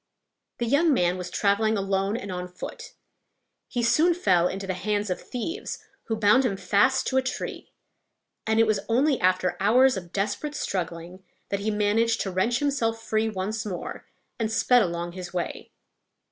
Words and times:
The 0.57 0.65
young 0.65 0.95
man 0.95 1.15
was 1.15 1.29
traveling 1.29 1.77
alone 1.77 2.17
and 2.17 2.31
on 2.31 2.47
foot. 2.47 2.93
He 3.67 3.83
soon 3.83 4.15
fell 4.15 4.47
into 4.47 4.65
the 4.65 4.73
hands 4.73 5.11
of 5.11 5.21
thieves, 5.21 5.77
who 6.05 6.15
bound 6.15 6.43
him 6.43 6.57
fast 6.57 7.05
to 7.05 7.17
a 7.17 7.21
tree; 7.21 7.71
and 8.47 8.59
it 8.59 8.65
was 8.65 8.79
only 8.89 9.19
after 9.19 9.55
hours 9.59 9.97
of 9.97 10.11
desperate 10.11 10.55
struggling 10.55 11.23
that 11.49 11.59
he 11.59 11.69
managed 11.69 12.19
to 12.21 12.31
wrench 12.31 12.57
himself 12.57 12.99
free 12.99 13.29
once 13.29 13.63
more, 13.63 14.07
and 14.39 14.51
sped 14.51 14.81
along 14.81 15.11
his 15.11 15.35
way. 15.35 15.69